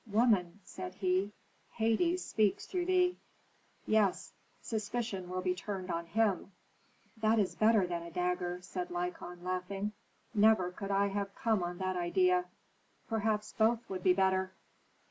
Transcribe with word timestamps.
"Woman," 0.11 0.61
said 0.63 0.95
he, 0.95 1.31
"Hades 1.73 2.25
speaks 2.25 2.65
through 2.65 2.87
thee." 2.87 3.19
"Yes; 3.85 4.33
suspicion 4.59 5.29
will 5.29 5.43
be 5.43 5.53
turned 5.53 5.91
on 5.91 6.07
him." 6.07 6.53
"That 7.17 7.37
is 7.37 7.53
better 7.53 7.85
than 7.85 8.01
a 8.01 8.09
dagger," 8.09 8.61
said 8.63 8.89
Lykon, 8.89 9.43
laughing. 9.43 9.91
"Never 10.33 10.71
could 10.71 10.89
I 10.89 11.09
have 11.09 11.35
come 11.35 11.61
on 11.61 11.77
that 11.77 11.97
idea. 11.97 12.45
Perhaps 13.09 13.53
both 13.55 13.87
would 13.91 14.01
be 14.01 14.13
better?" 14.13 14.53